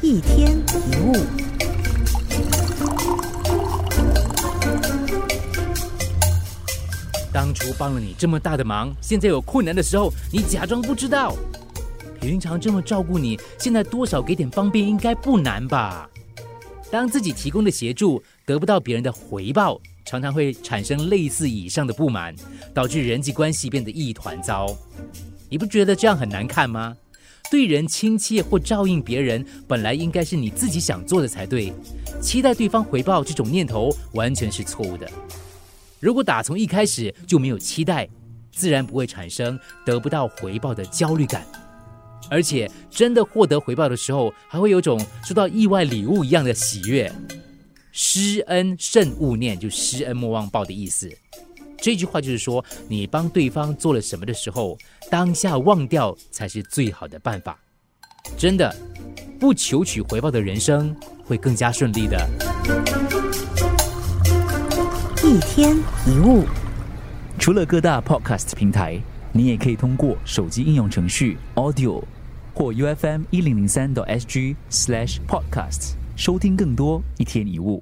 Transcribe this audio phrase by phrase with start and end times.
[0.00, 1.12] 一天一物。
[7.32, 11.34] 当初帮了你这么大的忙，现在有困难的时候，你假装不知道。
[12.20, 16.08] 平常这么照顾你，现在多少给点方便应该不难吧？
[16.90, 22.34] 当自己提供的协助得不到别人的回报，常常会产生类似以上的不满，
[22.72, 24.66] 导致人际关系变得一团糟。
[25.48, 26.96] 你不觉得这样很难看吗？
[27.50, 31.72] 对人亲切或照应别人，本来应该是你自己想做的才对，
[32.20, 35.10] 期待对方回报这种念头完全是错误的。
[36.00, 38.08] 如果打从一开始就没有期待，
[38.52, 41.46] 自然不会产生得不到回报的焦虑感。
[42.30, 47.10] 而且真的获得回报的时候，还会有种收到意外礼物一样的喜悦。
[47.90, 51.10] 施恩慎勿念，就施恩莫忘报的意思。
[51.80, 54.76] 这句话就是说，你帮对方做了什么的时候，
[55.10, 57.58] 当下忘掉才是最好的办法。
[58.36, 58.74] 真的，
[59.38, 62.28] 不求取回报的人生会更加顺利的。
[65.22, 66.44] 一天一物，
[67.38, 69.00] 除了各大 Podcast 平台，
[69.32, 72.02] 你也可以通过手机应用程序 Audio。
[72.54, 77.80] 或 U F M 一零零三 SG slash podcast 收听更多一天一物。